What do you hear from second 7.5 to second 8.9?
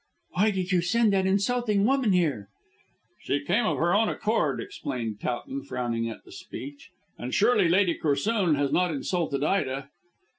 Lady Corsoon has not